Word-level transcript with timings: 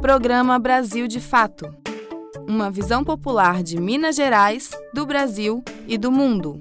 Programa 0.00 0.58
Brasil 0.58 1.06
de 1.06 1.20
Fato. 1.20 1.66
Uma 2.48 2.70
visão 2.70 3.04
popular 3.04 3.62
de 3.62 3.78
Minas 3.78 4.16
Gerais, 4.16 4.70
do 4.94 5.04
Brasil 5.04 5.62
e 5.86 5.98
do 5.98 6.10
mundo. 6.10 6.58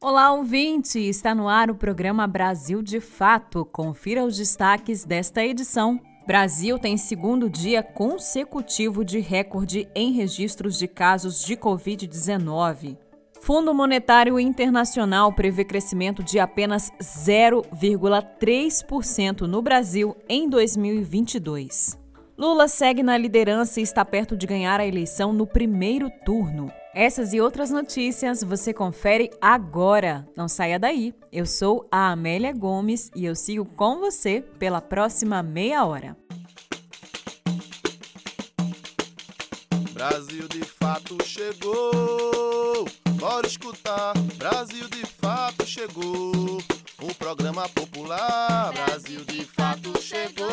Olá, 0.00 0.32
ouvinte! 0.32 0.98
Está 0.98 1.32
no 1.32 1.48
ar 1.48 1.70
o 1.70 1.76
programa 1.76 2.26
Brasil 2.26 2.82
de 2.82 2.98
Fato. 2.98 3.64
Confira 3.64 4.24
os 4.24 4.36
destaques 4.36 5.04
desta 5.04 5.44
edição. 5.44 6.00
Brasil 6.26 6.76
tem 6.76 6.96
segundo 6.96 7.48
dia 7.48 7.84
consecutivo 7.84 9.04
de 9.04 9.20
recorde 9.20 9.88
em 9.94 10.10
registros 10.10 10.76
de 10.76 10.88
casos 10.88 11.40
de 11.44 11.56
Covid-19. 11.56 12.98
Fundo 13.46 13.72
Monetário 13.72 14.38
Internacional 14.40 15.32
prevê 15.32 15.64
crescimento 15.64 16.20
de 16.20 16.40
apenas 16.40 16.90
0,3% 17.00 19.42
no 19.42 19.62
Brasil 19.62 20.16
em 20.28 20.50
2022. 20.50 21.96
Lula 22.36 22.66
segue 22.66 23.04
na 23.04 23.16
liderança 23.16 23.78
e 23.78 23.84
está 23.84 24.04
perto 24.04 24.36
de 24.36 24.48
ganhar 24.48 24.80
a 24.80 24.86
eleição 24.86 25.32
no 25.32 25.46
primeiro 25.46 26.10
turno. 26.24 26.72
Essas 26.92 27.32
e 27.32 27.40
outras 27.40 27.70
notícias 27.70 28.42
você 28.42 28.74
confere 28.74 29.30
agora. 29.40 30.26
Não 30.36 30.48
saia 30.48 30.76
daí. 30.76 31.14
Eu 31.30 31.46
sou 31.46 31.86
a 31.88 32.10
Amélia 32.10 32.52
Gomes 32.52 33.12
e 33.14 33.26
eu 33.26 33.36
sigo 33.36 33.64
com 33.64 34.00
você 34.00 34.42
pela 34.58 34.80
próxima 34.80 35.40
meia 35.40 35.84
hora. 35.84 36.16
Brasil 39.92 40.48
de 40.48 40.64
fato 40.64 41.16
chegou. 41.24 42.84
Bora 43.18 43.46
escutar. 43.46 44.12
Brasil 44.36 44.88
de 44.88 45.06
fato 45.06 45.66
chegou. 45.66 46.58
O 47.00 47.14
programa 47.18 47.68
popular. 47.68 48.72
Brasil 48.72 49.24
de 49.24 49.44
fato 49.44 50.00
chegou. 50.00 50.48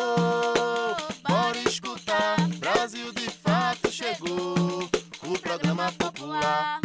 Bora 1.28 1.58
escutar. 1.66 2.36
Brasil 2.58 3.12
de 3.12 3.30
fato 3.30 3.90
chegou. 3.90 4.88
O 5.22 5.38
programa 5.40 5.92
popular. 5.92 6.80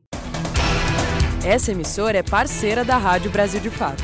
Essa 1.46 1.74
emissora 1.74 2.18
é 2.18 2.24
parceira 2.24 2.86
da 2.86 2.98
Rádio 2.98 3.30
Brasil 3.30 3.60
de 3.60 3.70
Fato. 3.70 4.04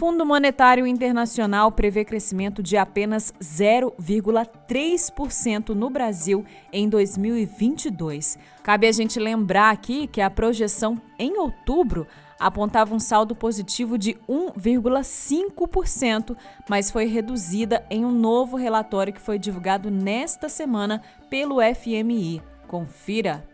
Fundo 0.00 0.24
Monetário 0.24 0.86
Internacional 0.86 1.70
prevê 1.70 2.06
crescimento 2.06 2.62
de 2.62 2.78
apenas 2.78 3.34
0,3% 3.38 5.74
no 5.74 5.90
Brasil 5.90 6.42
em 6.72 6.88
2022. 6.88 8.38
Cabe 8.62 8.86
a 8.86 8.92
gente 8.92 9.20
lembrar 9.20 9.68
aqui 9.68 10.06
que 10.06 10.22
a 10.22 10.30
projeção 10.30 10.98
em 11.18 11.36
outubro 11.36 12.06
apontava 12.38 12.94
um 12.94 12.98
saldo 12.98 13.34
positivo 13.34 13.98
de 13.98 14.14
1,5%, 14.26 16.34
mas 16.66 16.90
foi 16.90 17.04
reduzida 17.04 17.84
em 17.90 18.02
um 18.02 18.10
novo 18.10 18.56
relatório 18.56 19.12
que 19.12 19.20
foi 19.20 19.38
divulgado 19.38 19.90
nesta 19.90 20.48
semana 20.48 21.02
pelo 21.28 21.58
FMI. 21.60 22.40
Confira. 22.66 23.49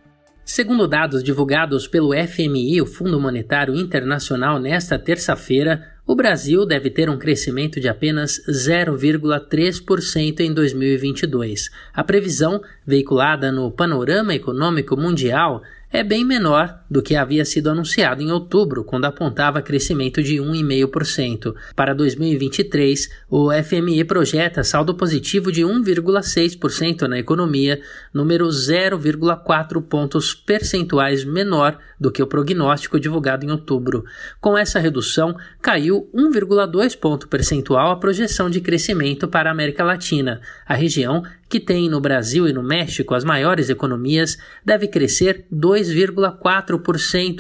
Segundo 0.48 0.86
dados 0.86 1.24
divulgados 1.24 1.88
pelo 1.88 2.12
FMI, 2.14 2.80
o 2.80 2.86
Fundo 2.86 3.18
Monetário 3.18 3.74
Internacional, 3.74 4.60
nesta 4.60 4.96
terça-feira, 4.96 5.84
o 6.06 6.14
Brasil 6.14 6.64
deve 6.64 6.88
ter 6.88 7.10
um 7.10 7.18
crescimento 7.18 7.80
de 7.80 7.88
apenas 7.88 8.40
0,3% 8.48 10.38
em 10.38 10.54
2022. 10.54 11.68
A 11.92 12.04
previsão, 12.04 12.62
veiculada 12.86 13.50
no 13.50 13.72
Panorama 13.72 14.32
Econômico 14.36 14.96
Mundial, 14.96 15.64
é 15.90 16.04
bem 16.04 16.24
menor 16.24 16.78
do 16.90 17.02
que 17.02 17.16
havia 17.16 17.44
sido 17.44 17.70
anunciado 17.70 18.22
em 18.22 18.30
outubro, 18.30 18.84
quando 18.84 19.04
apontava 19.04 19.62
crescimento 19.62 20.22
de 20.22 20.36
1,5%. 20.36 21.54
Para 21.74 21.94
2023, 21.94 23.08
o 23.30 23.50
FMI 23.52 24.04
projeta 24.04 24.64
saldo 24.64 24.94
positivo 24.94 25.50
de 25.50 25.62
1,6% 25.62 27.02
na 27.02 27.18
economia, 27.18 27.80
número 28.12 28.46
0,4 28.46 29.82
pontos 29.82 30.34
percentuais 30.34 31.24
menor 31.24 31.78
do 31.98 32.10
que 32.10 32.22
o 32.22 32.26
prognóstico 32.26 33.00
divulgado 33.00 33.44
em 33.44 33.50
outubro. 33.50 34.04
Com 34.40 34.56
essa 34.56 34.78
redução, 34.78 35.36
caiu 35.60 36.08
1,2 36.14 36.96
ponto 36.98 37.28
percentual 37.28 37.90
a 37.90 37.96
projeção 37.96 38.48
de 38.50 38.60
crescimento 38.60 39.28
para 39.28 39.50
a 39.50 39.52
América 39.52 39.84
Latina. 39.84 40.40
A 40.66 40.74
região, 40.74 41.22
que 41.48 41.60
tem 41.60 41.88
no 41.88 42.00
Brasil 42.00 42.48
e 42.48 42.52
no 42.52 42.62
México 42.62 43.14
as 43.14 43.24
maiores 43.24 43.70
economias, 43.70 44.36
deve 44.64 44.88
crescer 44.88 45.44
2,4% 45.52 46.75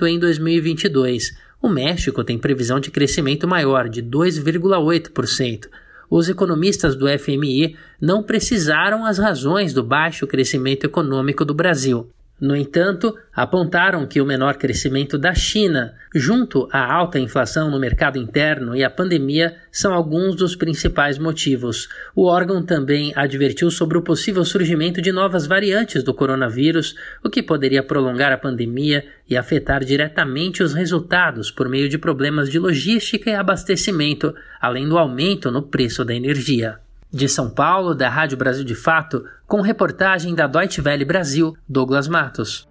em 0.06 0.18
2022. 0.18 1.36
O 1.62 1.68
México 1.68 2.22
tem 2.22 2.38
previsão 2.38 2.78
de 2.78 2.90
crescimento 2.90 3.46
maior, 3.48 3.88
de 3.88 4.02
2,8% 4.02 5.68
os 6.10 6.28
economistas 6.28 6.94
do 6.94 7.06
FMI 7.18 7.76
não 8.00 8.22
precisaram 8.22 9.04
as 9.04 9.18
razões 9.18 9.72
do 9.72 9.82
baixo 9.82 10.26
crescimento 10.26 10.84
econômico 10.84 11.44
do 11.44 11.54
Brasil. 11.54 12.08
No 12.38 12.54
entanto, 12.54 13.16
apontaram 13.34 14.06
que 14.06 14.20
o 14.20 14.26
menor 14.26 14.56
crescimento 14.58 15.16
da 15.16 15.34
China, 15.34 15.94
junto 16.14 16.68
à 16.70 16.92
alta 16.92 17.18
inflação 17.18 17.70
no 17.70 17.80
mercado 17.80 18.18
interno 18.18 18.76
e 18.76 18.84
a 18.84 18.90
pandemia, 18.90 19.56
são 19.72 19.94
alguns 19.94 20.36
dos 20.36 20.54
principais 20.54 21.16
motivos. 21.16 21.88
O 22.14 22.26
órgão 22.26 22.62
também 22.62 23.10
advertiu 23.16 23.70
sobre 23.70 23.96
o 23.96 24.02
possível 24.02 24.44
surgimento 24.44 25.00
de 25.00 25.12
novas 25.12 25.46
variantes 25.46 26.02
do 26.02 26.12
coronavírus, 26.12 26.94
o 27.24 27.30
que 27.30 27.42
poderia 27.42 27.82
prolongar 27.82 28.32
a 28.32 28.38
pandemia 28.38 29.06
e 29.26 29.34
afetar 29.34 29.82
diretamente 29.82 30.62
os 30.62 30.74
resultados 30.74 31.50
por 31.50 31.70
meio 31.70 31.88
de 31.88 31.96
problemas 31.96 32.50
de 32.50 32.58
logística 32.58 33.30
e 33.30 33.34
abastecimento, 33.34 34.34
além 34.60 34.86
do 34.86 34.98
aumento 34.98 35.50
no 35.50 35.62
preço 35.62 36.04
da 36.04 36.14
energia. 36.14 36.85
De 37.10 37.28
São 37.28 37.48
Paulo, 37.48 37.94
da 37.94 38.08
Rádio 38.08 38.36
Brasil 38.36 38.64
de 38.64 38.74
Fato, 38.74 39.24
com 39.46 39.60
reportagem 39.60 40.34
da 40.34 40.46
Deutsche 40.46 40.80
Welle 40.80 41.04
Brasil, 41.04 41.56
Douglas 41.68 42.08
Matos. 42.08 42.68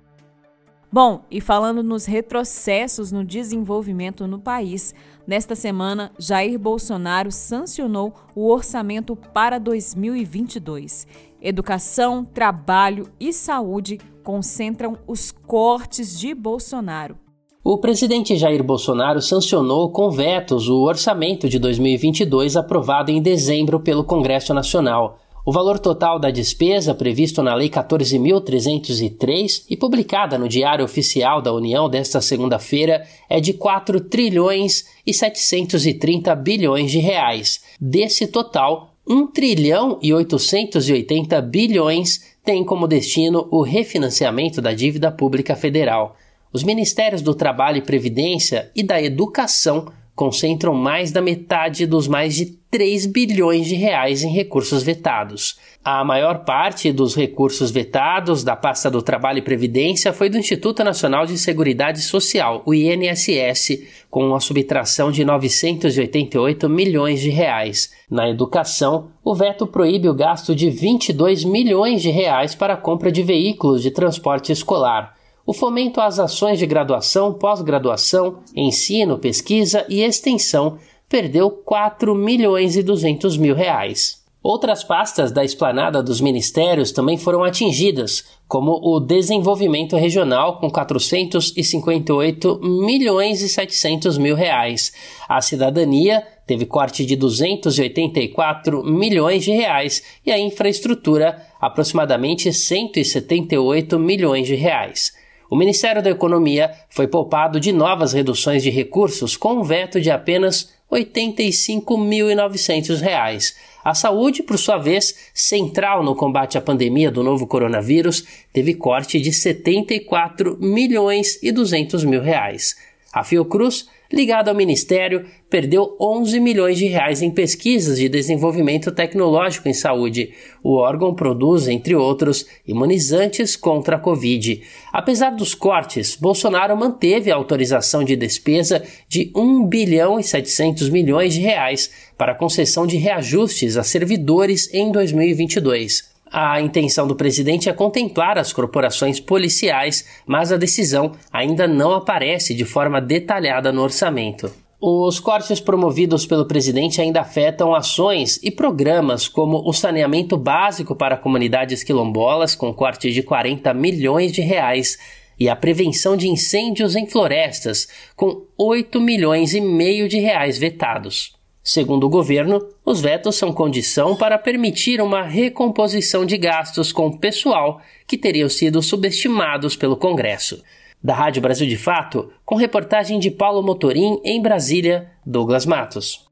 Bom, 0.91 1.25
e 1.29 1.41
falando 1.41 1.83
nos 1.83 2.05
retrocessos 2.05 3.11
no 3.11 3.23
desenvolvimento 3.23 4.27
no 4.27 4.39
país, 4.39 4.93
nesta 5.27 5.55
semana 5.55 6.11
Jair 6.17 6.57
Bolsonaro 6.57 7.31
sancionou 7.31 8.13
o 8.33 8.49
orçamento 8.49 9.15
para 9.15 9.59
2022. 9.59 11.05
Educação, 11.41 12.23
trabalho 12.23 13.09
e 13.19 13.33
saúde 13.33 13.99
concentram 14.23 14.97
os 15.05 15.31
cortes 15.31 16.17
de 16.17 16.33
Bolsonaro. 16.33 17.24
O 17.67 17.79
presidente 17.79 18.37
Jair 18.37 18.63
Bolsonaro 18.63 19.19
sancionou 19.19 19.89
com 19.89 20.11
vetos 20.11 20.69
o 20.69 20.83
orçamento 20.83 21.49
de 21.49 21.57
2022 21.57 22.55
aprovado 22.55 23.09
em 23.09 23.19
dezembro 23.19 23.79
pelo 23.79 24.03
Congresso 24.03 24.53
Nacional. 24.53 25.17
O 25.43 25.51
valor 25.51 25.79
total 25.79 26.19
da 26.19 26.29
despesa 26.29 26.93
previsto 26.93 27.41
na 27.41 27.55
Lei 27.55 27.67
14.303 27.67 29.63
e 29.67 29.75
publicada 29.75 30.37
no 30.37 30.47
Diário 30.47 30.85
Oficial 30.85 31.41
da 31.41 31.51
União 31.51 31.89
desta 31.89 32.21
segunda-feira 32.21 33.03
é 33.27 33.39
de 33.39 33.53
4 33.53 33.99
trilhões 34.01 34.85
e 35.03 35.11
730 35.11 36.35
bilhões 36.35 36.91
de 36.91 36.99
reais. 36.99 37.63
Desse 37.81 38.27
total, 38.27 38.91
1 39.07 39.25
trilhão 39.31 39.97
e 40.03 40.13
880 40.13 41.41
bilhões 41.41 42.35
tem 42.43 42.63
como 42.63 42.87
destino 42.87 43.47
o 43.49 43.63
refinanciamento 43.63 44.61
da 44.61 44.71
dívida 44.71 45.11
pública 45.11 45.55
federal. 45.55 46.15
Os 46.55 46.63
Ministérios 46.63 47.21
do 47.21 47.35
Trabalho 47.35 47.79
e 47.79 47.81
Previdência 47.81 48.71
e 48.73 48.81
da 48.81 49.01
Educação 49.01 49.91
concentram 50.15 50.73
mais 50.73 51.11
da 51.11 51.21
metade 51.21 51.85
dos 51.85 52.07
mais 52.07 52.33
de 52.33 52.45
3 52.71 53.07
bilhões 53.07 53.67
de 53.67 53.75
reais 53.75 54.23
em 54.23 54.31
recursos 54.31 54.81
vetados. 54.81 55.59
A 55.83 56.01
maior 56.05 56.45
parte 56.45 56.93
dos 56.93 57.13
recursos 57.13 57.71
vetados 57.71 58.41
da 58.41 58.55
pasta 58.55 58.89
do 58.89 59.01
Trabalho 59.01 59.39
e 59.39 59.41
Previdência 59.41 60.13
foi 60.13 60.29
do 60.29 60.37
Instituto 60.37 60.81
Nacional 60.81 61.25
de 61.25 61.37
Seguridade 61.37 62.01
Social, 62.01 62.63
o 62.65 62.73
INSS, 62.73 63.83
com 64.09 64.25
uma 64.25 64.39
subtração 64.39 65.11
de 65.11 65.25
988 65.25 66.69
milhões 66.69 67.19
de 67.19 67.29
reais. 67.29 67.91
Na 68.09 68.29
educação, 68.29 69.09
o 69.25 69.35
veto 69.35 69.67
proíbe 69.67 70.07
o 70.07 70.15
gasto 70.15 70.55
de 70.55 70.69
22 70.69 71.43
milhões 71.43 72.01
de 72.01 72.11
reais 72.11 72.55
para 72.55 72.75
a 72.75 72.77
compra 72.77 73.11
de 73.11 73.23
veículos 73.23 73.83
de 73.83 73.91
transporte 73.91 74.53
escolar 74.53 75.14
o 75.45 75.53
fomento 75.53 76.01
às 76.01 76.17
ações 76.19 76.57
de 76.57 76.65
graduação, 76.65 77.33
pós-graduação, 77.33 78.39
ensino, 78.55 79.19
pesquisa 79.19 79.85
e 79.87 80.01
extensão 80.01 80.79
perdeu 81.07 81.51
4 81.51 82.15
milhões 82.15 82.75
e 82.75 82.81
200 82.81 83.37
mil 83.37 83.53
reais. 83.53 84.25
Outras 84.41 84.83
pastas 84.83 85.31
da 85.31 85.43
esplanada 85.43 86.03
dos 86.03 86.21
ministérios 86.21 86.91
também 86.91 87.17
foram 87.17 87.43
atingidas, 87.43 88.25
como 88.47 88.73
o 88.73 88.99
desenvolvimento 88.99 89.95
regional 89.95 90.59
com 90.59 90.69
458 90.69 92.59
milhões 92.61 93.41
e 93.41 93.49
700 93.49 94.19
mil 94.19 94.35
reais. 94.35 94.93
A 95.27 95.41
cidadania 95.41 96.23
teve 96.45 96.67
corte 96.67 97.05
de 97.05 97.15
284 97.15 98.83
milhões 98.83 99.43
de 99.43 99.51
reais 99.51 100.03
e 100.23 100.31
a 100.31 100.37
infraestrutura 100.37 101.41
aproximadamente 101.59 102.53
178 102.53 103.97
milhões 103.97 104.45
de 104.45 104.53
reais. 104.53 105.24
O 105.55 105.57
Ministério 105.57 106.03
da 106.03 106.09
Economia 106.09 106.73
foi 106.89 107.07
poupado 107.07 107.61
de 107.61 107.71
novas 107.71 108.11
reduções 108.11 108.61
de 108.61 108.69
recursos 108.69 109.37
com 109.37 109.53
um 109.53 109.63
veto 109.63 110.01
de 110.01 110.11
apenas 110.11 110.73
R$ 110.91 110.99
85.900. 110.99 113.55
A 113.81 113.93
saúde, 113.93 114.43
por 114.43 114.57
sua 114.57 114.77
vez, 114.77 115.29
central 115.33 116.03
no 116.03 116.13
combate 116.13 116.57
à 116.57 116.61
pandemia 116.61 117.09
do 117.09 117.23
novo 117.23 117.47
coronavírus, 117.47 118.25
teve 118.51 118.73
corte 118.73 119.17
de 119.17 119.31
74 119.31 120.57
milhões 120.59 121.41
200 121.53 122.03
mil 122.03 122.21
reais. 122.21 122.75
A 123.13 123.23
Fiocruz 123.23 123.87
ligado 124.11 124.49
ao 124.49 124.55
Ministério, 124.55 125.25
perdeu 125.49 125.95
11 125.99 126.39
milhões 126.39 126.77
de 126.77 126.85
reais 126.87 127.21
em 127.21 127.31
pesquisas 127.31 127.97
de 127.97 128.09
desenvolvimento 128.09 128.91
tecnológico 128.91 129.67
em 129.67 129.73
saúde. 129.73 130.31
O 130.63 130.75
órgão 130.75 131.13
produz, 131.13 131.67
entre 131.67 131.95
outros, 131.95 132.45
imunizantes 132.67 133.55
contra 133.55 133.95
a 133.95 133.99
Covid. 133.99 134.61
Apesar 134.91 135.31
dos 135.31 135.53
cortes, 135.53 136.15
Bolsonaro 136.15 136.75
manteve 136.75 137.31
a 137.31 137.35
autorização 137.35 138.03
de 138.03 138.15
despesa 138.15 138.83
de 139.07 139.31
1 139.35 139.65
bilhão 139.67 140.19
e 140.19 140.23
700 140.23 140.89
milhões 140.89 141.33
de 141.33 141.41
reais 141.41 141.91
para 142.17 142.35
concessão 142.35 142.87
de 142.87 142.97
reajustes 142.97 143.77
a 143.77 143.83
servidores 143.83 144.73
em 144.73 144.91
2022. 144.91 146.14
A 146.37 146.59
intenção 146.59 147.07
do 147.07 147.15
presidente 147.15 147.69
é 147.69 147.71
contemplar 147.71 148.37
as 148.37 148.51
corporações 148.51 149.21
policiais, 149.21 150.05
mas 150.27 150.51
a 150.51 150.57
decisão 150.57 151.13
ainda 151.31 151.65
não 151.65 151.93
aparece 151.93 152.53
de 152.53 152.65
forma 152.65 152.99
detalhada 152.99 153.71
no 153.71 153.81
orçamento. 153.81 154.51
Os 154.81 155.17
cortes 155.17 155.61
promovidos 155.61 156.25
pelo 156.25 156.45
presidente 156.45 156.99
ainda 156.99 157.21
afetam 157.21 157.73
ações 157.73 158.37
e 158.43 158.51
programas 158.51 159.29
como 159.29 159.65
o 159.65 159.71
saneamento 159.71 160.35
básico 160.35 160.93
para 160.93 161.15
comunidades 161.15 161.83
quilombolas, 161.83 162.53
com 162.53 162.73
corte 162.73 163.13
de 163.13 163.23
40 163.23 163.73
milhões 163.73 164.33
de 164.33 164.41
reais, 164.41 164.97
e 165.39 165.47
a 165.47 165.55
prevenção 165.55 166.17
de 166.17 166.27
incêndios 166.27 166.97
em 166.97 167.07
florestas, 167.07 167.87
com 168.13 168.45
8 168.57 168.99
milhões 168.99 169.53
e 169.53 169.61
meio 169.61 170.09
de 170.09 170.19
reais 170.19 170.57
vetados. 170.57 171.34
Segundo 171.67 172.05
o 172.05 172.09
governo, 172.09 172.63
os 172.85 173.01
vetos 173.01 173.37
são 173.37 173.51
condição 173.51 174.15
para 174.15 174.37
permitir 174.37 175.01
uma 175.01 175.23
recomposição 175.23 176.23
de 176.23 176.37
gastos 176.37 176.91
com 176.91 177.17
pessoal 177.17 177.81
que 178.05 178.19
teriam 178.19 178.47
sido 178.47 178.83
subestimados 178.83 179.75
pelo 179.75 179.97
Congresso. 179.97 180.61
Da 181.03 181.15
Rádio 181.15 181.41
Brasil 181.41 181.67
de 181.67 181.75
Fato, 181.75 182.31
com 182.45 182.53
reportagem 182.53 183.17
de 183.17 183.31
Paulo 183.31 183.63
Motorim 183.63 184.21
em 184.23 184.39
Brasília, 184.39 185.09
Douglas 185.25 185.65
Matos. 185.65 186.24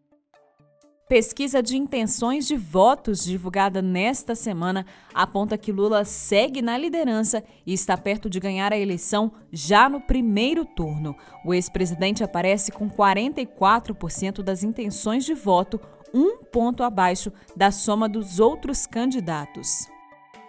Pesquisa 1.10 1.62
de 1.62 1.76
intenções 1.76 2.48
de 2.48 2.56
votos 2.56 3.26
divulgada 3.26 3.82
nesta 3.82 4.36
semana 4.36 4.86
aponta 5.14 5.58
que 5.58 5.70
Lula 5.70 6.06
segue 6.06 6.62
na 6.62 6.78
liderança 6.78 7.44
e 7.68 7.74
está 7.74 7.98
perto 7.98 8.30
de 8.30 8.40
ganhar 8.40 8.72
a 8.72 8.78
eleição 8.78 9.30
já 9.52 9.90
no 9.90 10.00
primeiro 10.00 10.64
turno. 10.64 11.14
O 11.46 11.54
ex-presidente 11.54 12.24
aparece 12.24 12.72
com 12.72 12.90
44% 12.90 14.42
das 14.42 14.64
intenções 14.64 15.26
de 15.26 15.34
voto, 15.34 15.78
um 16.14 16.38
ponto 16.38 16.84
abaixo 16.84 17.34
da 17.54 17.70
soma 17.70 18.08
dos 18.08 18.40
outros 18.40 18.88
candidatos. 18.88 19.90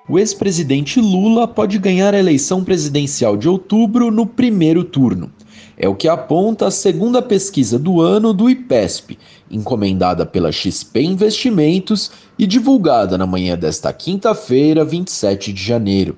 o 0.08 0.18
ex-presidente 0.18 1.00
Lula 1.00 1.48
pode 1.48 1.78
ganhar 1.78 2.14
a 2.14 2.18
eleição 2.18 2.62
presidencial 2.62 3.36
de 3.36 3.48
outubro 3.48 4.10
no 4.10 4.24
primeiro 4.24 4.84
turno. 4.84 5.32
É 5.76 5.88
o 5.88 5.94
que 5.94 6.06
aponta 6.06 6.68
a 6.68 6.70
segunda 6.70 7.20
pesquisa 7.20 7.78
do 7.78 8.00
ano 8.00 8.32
do 8.32 8.48
IPESP, 8.48 9.18
encomendada 9.50 10.24
pela 10.24 10.52
XP 10.52 11.02
Investimentos 11.02 12.12
e 12.38 12.46
divulgada 12.46 13.18
na 13.18 13.26
manhã 13.26 13.58
desta 13.58 13.92
quinta-feira, 13.92 14.84
27 14.84 15.52
de 15.52 15.62
janeiro. 15.62 16.16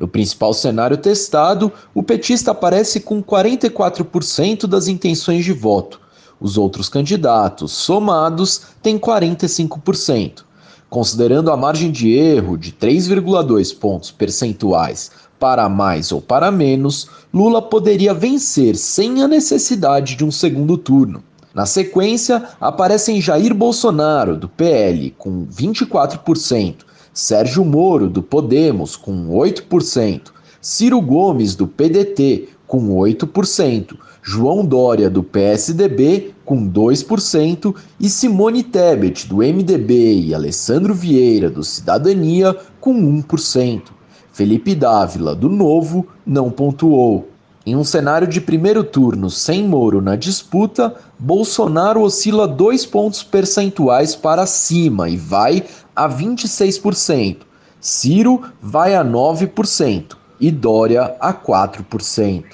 No 0.00 0.08
principal 0.08 0.52
cenário 0.52 0.96
testado, 0.96 1.72
o 1.94 2.02
petista 2.02 2.50
aparece 2.50 3.00
com 3.00 3.22
44% 3.22 4.66
das 4.66 4.88
intenções 4.88 5.44
de 5.44 5.52
voto. 5.52 6.00
Os 6.40 6.56
outros 6.56 6.88
candidatos, 6.88 7.72
somados, 7.72 8.62
têm 8.82 8.98
45%. 8.98 10.44
Considerando 10.88 11.50
a 11.50 11.56
margem 11.56 11.90
de 11.90 12.12
erro 12.12 12.56
de 12.56 12.72
3,2 12.72 13.76
pontos 13.76 14.10
percentuais 14.10 15.10
para 15.38 15.68
mais 15.68 16.12
ou 16.12 16.20
para 16.20 16.50
menos, 16.50 17.08
Lula 17.32 17.62
poderia 17.62 18.12
vencer 18.12 18.76
sem 18.76 19.22
a 19.22 19.28
necessidade 19.28 20.16
de 20.16 20.24
um 20.24 20.30
segundo 20.30 20.76
turno. 20.76 21.22
Na 21.54 21.66
sequência, 21.66 22.44
aparecem 22.60 23.20
Jair 23.20 23.54
Bolsonaro, 23.54 24.36
do 24.36 24.48
PL, 24.48 25.14
com 25.18 25.46
24%, 25.46 26.76
Sérgio 27.12 27.64
Moro, 27.64 28.08
do 28.08 28.22
Podemos, 28.22 28.94
com 28.94 29.30
8%, 29.30 30.30
Ciro 30.60 31.00
Gomes, 31.00 31.54
do 31.54 31.66
PDT, 31.66 32.48
com 32.66 32.90
8%, 32.90 33.96
João 34.22 34.64
Dória, 34.64 35.08
do 35.08 35.22
PSDB, 35.22 36.34
com 36.44 36.70
2%, 36.70 37.74
e 37.98 38.08
Simone 38.08 38.62
Tebet, 38.62 39.26
do 39.26 39.38
MDB, 39.38 40.20
e 40.20 40.34
Alessandro 40.34 40.94
Vieira, 40.94 41.48
do 41.48 41.64
Cidadania, 41.64 42.54
com 42.80 42.94
1%. 42.94 43.97
Felipe 44.38 44.72
Dávila, 44.72 45.34
do 45.34 45.48
Novo, 45.48 46.06
não 46.24 46.48
pontuou. 46.48 47.28
Em 47.66 47.74
um 47.74 47.82
cenário 47.82 48.28
de 48.28 48.40
primeiro 48.40 48.84
turno 48.84 49.28
sem 49.28 49.64
Moro 49.64 50.00
na 50.00 50.14
disputa, 50.14 50.94
Bolsonaro 51.18 52.02
oscila 52.02 52.46
dois 52.46 52.86
pontos 52.86 53.24
percentuais 53.24 54.14
para 54.14 54.46
cima 54.46 55.08
e 55.08 55.16
vai 55.16 55.64
a 55.94 56.08
26%. 56.08 57.38
Ciro 57.80 58.44
vai 58.62 58.94
a 58.94 59.04
9% 59.04 60.16
e 60.40 60.52
Dória 60.52 61.16
a 61.18 61.34
4%. 61.34 62.44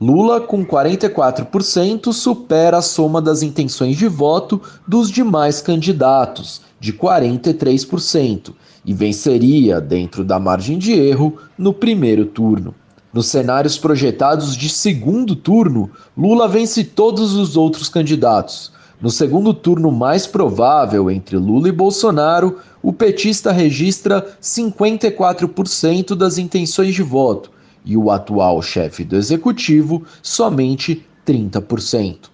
Lula, 0.00 0.40
com 0.40 0.64
44%, 0.64 2.14
supera 2.14 2.78
a 2.78 2.82
soma 2.82 3.20
das 3.20 3.42
intenções 3.42 3.98
de 3.98 4.08
voto 4.08 4.58
dos 4.88 5.10
demais 5.10 5.60
candidatos, 5.60 6.62
de 6.80 6.94
43%, 6.94 8.54
e 8.84 8.92
venceria, 8.92 9.80
dentro 9.80 10.24
da 10.24 10.38
margem 10.38 10.78
de 10.78 10.92
erro, 10.92 11.36
no 11.56 11.72
primeiro 11.72 12.24
turno. 12.26 12.74
Nos 13.12 13.26
cenários 13.26 13.76
projetados 13.76 14.56
de 14.56 14.68
segundo 14.68 15.34
turno, 15.34 15.90
Lula 16.16 16.46
vence 16.46 16.84
todos 16.84 17.34
os 17.34 17.56
outros 17.56 17.88
candidatos. 17.88 18.72
No 19.00 19.10
segundo 19.10 19.52
turno 19.52 19.90
mais 19.90 20.26
provável 20.26 21.10
entre 21.10 21.36
Lula 21.36 21.68
e 21.68 21.72
Bolsonaro, 21.72 22.58
o 22.82 22.92
petista 22.92 23.50
registra 23.50 24.36
54% 24.40 26.14
das 26.14 26.38
intenções 26.38 26.94
de 26.94 27.02
voto 27.02 27.50
e 27.84 27.96
o 27.96 28.10
atual 28.10 28.60
chefe 28.62 29.04
do 29.04 29.16
executivo 29.16 30.04
somente 30.22 31.04
30%. 31.26 32.30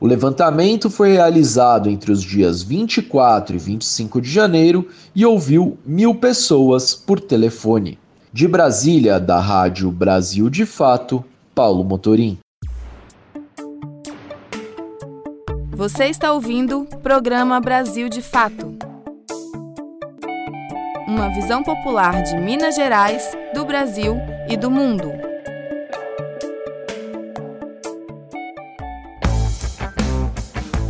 O 0.00 0.06
levantamento 0.06 0.88
foi 0.88 1.12
realizado 1.12 1.90
entre 1.90 2.10
os 2.10 2.22
dias 2.22 2.62
24 2.62 3.54
e 3.54 3.58
25 3.58 4.18
de 4.22 4.30
janeiro 4.30 4.88
e 5.14 5.26
ouviu 5.26 5.76
mil 5.84 6.14
pessoas 6.14 6.94
por 6.94 7.20
telefone. 7.20 7.98
De 8.32 8.48
Brasília, 8.48 9.20
da 9.20 9.38
Rádio 9.38 9.90
Brasil 9.90 10.48
de 10.48 10.64
Fato, 10.64 11.22
Paulo 11.54 11.84
Motorim. 11.84 12.38
Você 15.70 16.06
está 16.06 16.32
ouvindo 16.32 16.80
o 16.80 16.98
programa 16.98 17.60
Brasil 17.60 18.08
de 18.08 18.22
Fato. 18.22 18.74
Uma 21.06 21.28
visão 21.34 21.62
popular 21.62 22.22
de 22.22 22.38
Minas 22.38 22.74
Gerais, 22.74 23.36
do 23.52 23.66
Brasil 23.66 24.16
e 24.48 24.56
do 24.56 24.70
mundo. 24.70 25.29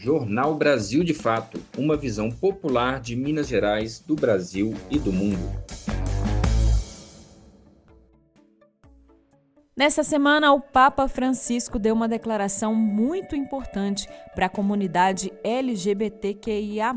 Jornal 0.00 0.54
Brasil 0.54 1.02
de 1.02 1.12
Fato 1.12 1.58
uma 1.76 1.96
visão 1.96 2.30
popular 2.30 3.00
de 3.00 3.16
Minas 3.16 3.48
Gerais, 3.48 3.98
do 3.98 4.14
Brasil 4.14 4.72
e 4.88 4.96
do 4.96 5.12
mundo. 5.12 5.52
Nessa 9.76 10.04
semana, 10.04 10.52
o 10.52 10.60
Papa 10.60 11.08
Francisco 11.08 11.80
deu 11.80 11.96
uma 11.96 12.06
declaração 12.06 12.76
muito 12.76 13.34
importante 13.34 14.08
para 14.36 14.46
a 14.46 14.48
comunidade 14.48 15.32
LGBTQIA. 15.42 16.94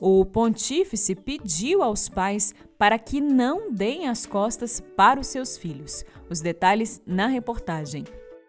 O 0.00 0.24
pontífice 0.24 1.16
pediu 1.16 1.82
aos 1.82 2.08
pais 2.08 2.54
para 2.78 3.00
que 3.00 3.20
não 3.20 3.72
deem 3.72 4.06
as 4.06 4.24
costas 4.26 4.80
para 4.96 5.18
os 5.18 5.26
seus 5.26 5.58
filhos. 5.58 6.04
Os 6.30 6.40
detalhes 6.40 7.02
na 7.04 7.26
reportagem. 7.26 8.04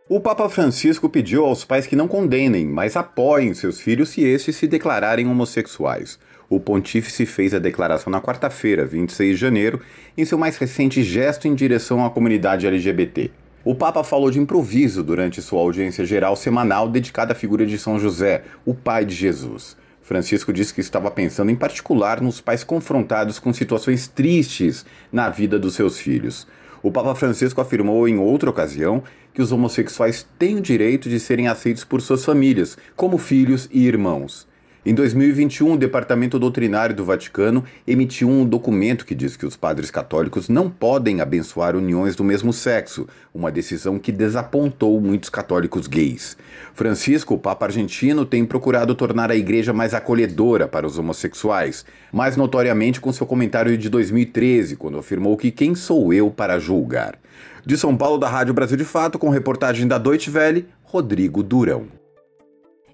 O 0.10 0.22
Papa 0.22 0.48
Francisco 0.48 1.10
pediu 1.10 1.44
aos 1.44 1.66
pais 1.66 1.86
que 1.86 1.94
não 1.94 2.08
condenem, 2.08 2.66
mas 2.66 2.96
apoiem 2.96 3.54
seus 3.54 3.82
filhos 3.82 4.08
se 4.08 4.24
estes 4.24 4.56
se 4.56 4.66
declararem 4.66 5.28
homossexuais. 5.28 6.18
O 6.50 6.62
pontífice 6.62 7.26
fez 7.26 7.54
a 7.54 7.60
declaração 7.60 8.10
na 8.10 8.22
quarta-feira, 8.22 8.86
26 8.86 9.36
de 9.36 9.42
janeiro, 9.42 9.82
em 10.18 10.24
seu 10.24 10.38
mais 10.38 10.56
recente 10.56 11.04
gesto 11.04 11.46
em 11.46 11.54
direção 11.54 12.06
à 12.06 12.10
comunidade 12.10 12.66
LGBT. 12.66 13.30
O 13.66 13.76
Papa 13.76 14.02
falou 14.02 14.32
de 14.32 14.40
improviso 14.40 15.04
durante 15.04 15.42
sua 15.42 15.60
audiência 15.60 16.06
geral 16.06 16.38
semanal 16.38 16.88
dedicada 16.88 17.34
à 17.34 17.36
figura 17.36 17.66
de 17.66 17.78
São 17.78 18.00
José, 18.00 18.46
o 18.66 18.74
pai 18.74 19.04
de 19.04 19.14
Jesus. 19.14 19.76
Francisco 20.02 20.54
disse 20.54 20.74
que 20.74 20.80
estava 20.80 21.12
pensando 21.12 21.52
em 21.52 21.56
particular 21.56 22.22
nos 22.22 22.40
pais 22.40 22.64
confrontados 22.64 23.40
com 23.40 23.52
situações 23.52 24.08
tristes 24.08 24.86
na 25.12 25.30
vida 25.30 25.60
dos 25.60 25.76
seus 25.76 26.00
filhos. 26.00 26.48
O 26.82 26.92
Papa 26.92 27.16
Francisco 27.16 27.60
afirmou 27.60 28.08
em 28.08 28.18
outra 28.18 28.50
ocasião 28.50 29.04
que 29.34 29.42
os 29.42 29.52
homossexuais 29.52 30.28
têm 30.38 30.58
o 30.58 30.62
direito 30.62 31.10
de 31.10 31.20
serem 31.20 31.48
aceitos 31.48 31.84
por 31.84 32.02
suas 32.02 32.24
famílias, 32.24 32.78
como 32.96 33.18
filhos 33.18 33.68
e 33.72 33.86
irmãos. 33.86 34.48
Em 34.88 34.94
2021, 34.94 35.74
o 35.74 35.78
Departamento 35.78 36.40
Doutrinário 36.40 36.96
do 36.96 37.04
Vaticano 37.04 37.62
emitiu 37.86 38.30
um 38.30 38.46
documento 38.46 39.06
que 39.06 39.14
diz 39.14 39.36
que 39.36 39.46
os 39.46 39.58
padres 39.58 39.92
católicos 39.92 40.48
não 40.48 40.70
podem 40.70 41.20
abençoar 41.20 41.76
uniões 41.76 42.16
do 42.16 42.24
mesmo 42.24 42.54
sexo, 42.54 43.06
uma 43.34 43.52
decisão 43.52 44.00
que 44.00 44.14
desapontou 44.14 45.02
muitos 45.02 45.30
católicos 45.30 45.88
gays. 45.88 46.38
Francisco, 46.74 47.34
o 47.34 47.38
Papa 47.38 47.66
argentino, 47.66 48.26
tem 48.26 48.46
procurado 48.46 48.96
tornar 48.96 49.30
a 49.30 49.36
igreja 49.36 49.74
mais 49.74 49.94
acolhedora 49.94 50.70
para 50.70 50.88
os 50.88 50.98
homossexuais, 50.98 51.86
mais 52.10 52.38
notoriamente 52.38 53.02
com 53.02 53.12
seu 53.12 53.28
comentário 53.28 53.78
de 53.78 53.90
2013, 53.90 54.78
quando 54.78 55.00
afirmou 55.00 55.36
que 55.36 55.52
quem 55.52 55.76
sou 55.76 56.14
eu 56.14 56.32
para 56.32 56.60
julgar. 56.60 57.20
De 57.66 57.78
São 57.78 57.98
Paulo, 57.98 58.18
da 58.18 58.30
Rádio 58.30 58.54
Brasil 58.54 58.78
de 58.78 58.86
Fato, 58.86 59.20
com 59.20 59.28
reportagem 59.28 59.86
da 59.86 59.98
Deutsche 59.98 60.32
Welle, 60.32 60.66
Rodrigo 60.82 61.44
Durão. 61.44 61.97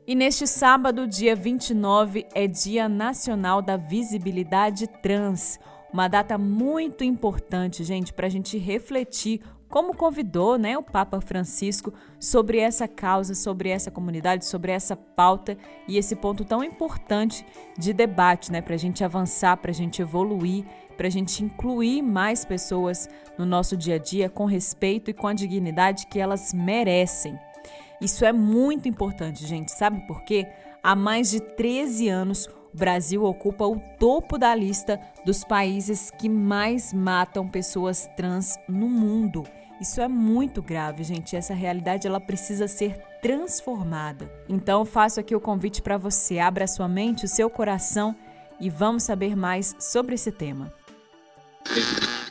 E 0.05 0.15
neste 0.15 0.45
sábado, 0.45 1.07
dia 1.07 1.33
29, 1.33 2.27
é 2.35 2.45
Dia 2.45 2.89
Nacional 2.89 3.61
da 3.61 3.77
Visibilidade 3.77 4.85
Trans. 4.85 5.57
Uma 5.93 6.09
data 6.09 6.37
muito 6.37 7.05
importante, 7.05 7.85
gente, 7.85 8.11
para 8.11 8.27
a 8.27 8.29
gente 8.29 8.57
refletir 8.57 9.39
como 9.69 9.95
convidou 9.95 10.57
né, 10.57 10.77
o 10.77 10.83
Papa 10.83 11.21
Francisco 11.21 11.93
sobre 12.19 12.59
essa 12.59 12.85
causa, 12.85 13.33
sobre 13.33 13.69
essa 13.69 13.89
comunidade, 13.89 14.45
sobre 14.45 14.73
essa 14.73 14.93
pauta 14.95 15.57
e 15.87 15.97
esse 15.97 16.17
ponto 16.17 16.43
tão 16.43 16.61
importante 16.65 17.45
de 17.77 17.93
debate, 17.93 18.51
né, 18.51 18.61
para 18.61 18.75
a 18.75 18.77
gente 18.77 19.05
avançar, 19.05 19.55
para 19.55 19.71
a 19.71 19.73
gente 19.73 20.01
evoluir, 20.01 20.65
para 20.97 21.07
a 21.07 21.09
gente 21.09 21.41
incluir 21.41 22.01
mais 22.01 22.43
pessoas 22.43 23.07
no 23.37 23.45
nosso 23.45 23.77
dia 23.77 23.95
a 23.95 23.99
dia 23.99 24.29
com 24.29 24.43
respeito 24.43 25.09
e 25.09 25.13
com 25.13 25.27
a 25.27 25.33
dignidade 25.33 26.07
que 26.07 26.19
elas 26.19 26.53
merecem. 26.53 27.39
Isso 28.03 28.25
é 28.25 28.33
muito 28.33 28.89
importante, 28.89 29.47
gente. 29.47 29.71
Sabe 29.71 30.05
por 30.05 30.23
quê? 30.23 30.45
Há 30.83 30.93
mais 30.93 31.31
de 31.31 31.39
13 31.39 32.09
anos, 32.09 32.49
o 32.73 32.77
Brasil 32.77 33.23
ocupa 33.23 33.65
o 33.65 33.79
topo 33.97 34.37
da 34.37 34.53
lista 34.53 34.99
dos 35.25 35.45
países 35.45 36.11
que 36.11 36.27
mais 36.27 36.91
matam 36.91 37.47
pessoas 37.47 38.09
trans 38.17 38.59
no 38.67 38.89
mundo. 38.89 39.45
Isso 39.79 40.01
é 40.01 40.07
muito 40.09 40.61
grave, 40.61 41.03
gente. 41.03 41.35
Essa 41.35 41.53
realidade 41.53 42.05
ela 42.05 42.19
precisa 42.19 42.67
ser 42.67 42.97
transformada. 43.21 44.29
Então, 44.49 44.83
faço 44.83 45.21
aqui 45.21 45.33
o 45.33 45.39
convite 45.39 45.81
para 45.81 45.97
você. 45.97 46.39
Abra 46.39 46.67
sua 46.67 46.89
mente, 46.89 47.23
o 47.23 47.29
seu 47.29 47.49
coração 47.49 48.13
e 48.59 48.69
vamos 48.69 49.03
saber 49.03 49.33
mais 49.35 49.75
sobre 49.79 50.15
esse 50.15 50.31
tema. 50.31 50.73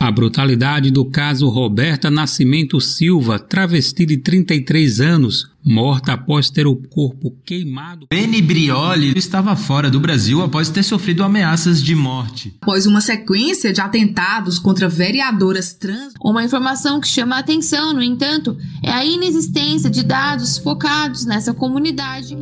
A 0.03 0.11
brutalidade 0.11 0.91
do 0.91 1.05
caso 1.05 1.49
Roberta 1.49 2.11
Nascimento 2.11 2.81
Silva, 2.81 3.39
travesti 3.39 4.05
de 4.05 4.17
33 4.17 5.01
anos, 5.01 5.49
morta 5.65 6.15
após 6.15 6.51
ter 6.51 6.67
o 6.67 6.75
corpo 6.75 7.33
queimado. 7.47 8.09
Beni 8.11 8.43
Brioli 8.43 9.17
estava 9.17 9.55
fora 9.55 9.89
do 9.89 10.01
Brasil 10.01 10.43
após 10.43 10.69
ter 10.69 10.83
sofrido 10.83 11.23
ameaças 11.23 11.81
de 11.81 11.95
morte. 11.95 12.53
Após 12.61 12.85
uma 12.85 13.01
sequência 13.01 13.73
de 13.73 13.81
atentados 13.81 14.59
contra 14.59 14.89
vereadoras 14.89 15.73
trans. 15.73 16.15
Uma 16.21 16.43
informação 16.43 16.99
que 16.99 17.07
chama 17.07 17.37
a 17.37 17.39
atenção, 17.39 17.95
no 17.95 18.03
entanto, 18.03 18.59
é 18.83 18.91
a 18.91 19.05
inexistência 19.05 19.89
de 19.89 20.03
dados 20.03 20.59
focados 20.59 21.25
nessa 21.25 21.55
comunidade. 21.55 22.37